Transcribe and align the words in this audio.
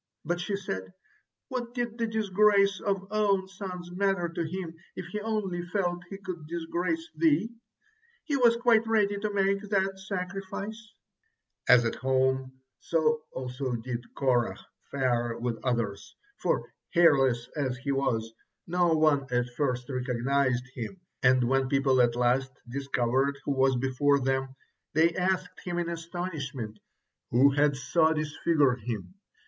But 0.25 0.41
she 0.41 0.55
said: 0.55 0.91
"What 1.49 1.75
did 1.75 1.99
the 1.99 2.07
disgrace 2.07 2.79
of 2.83 3.01
his 3.01 3.07
own 3.11 3.47
sons 3.47 3.91
matter 3.91 4.27
to 4.29 4.41
him 4.49 4.73
if 4.95 5.05
he 5.11 5.21
only 5.21 5.61
felt 5.67 6.01
he 6.09 6.17
could 6.17 6.47
disgrace 6.47 7.07
thee? 7.15 7.51
He 8.23 8.35
was 8.35 8.55
quite 8.57 8.87
ready 8.87 9.19
to 9.19 9.31
make 9.31 9.61
that 9.69 9.99
sacrifice." 9.99 10.93
As 11.69 11.85
at 11.85 11.93
home, 11.93 12.51
so 12.79 13.25
also 13.31 13.73
did 13.73 14.03
Korah 14.15 14.57
fare 14.89 15.37
with 15.37 15.63
others, 15.63 16.15
for, 16.41 16.67
hairless 16.89 17.47
as 17.55 17.77
he 17.77 17.91
was, 17.91 18.33
no 18.65 18.95
one 18.97 19.27
at 19.29 19.53
first 19.55 19.87
recognized 19.87 20.65
him, 20.73 20.99
and 21.21 21.43
when 21.43 21.69
people 21.69 22.01
at 22.01 22.15
last 22.15 22.51
discovered 22.67 23.37
who 23.45 23.51
was 23.51 23.75
before 23.75 24.19
them, 24.19 24.55
they 24.93 25.11
asked 25.13 25.59
him 25.63 25.77
in 25.77 25.89
astonishment 25.89 26.79
who 27.29 27.51
had 27.51 27.75
so 27.75 28.11
disfigured 28.13 28.79
him. 28.81 29.13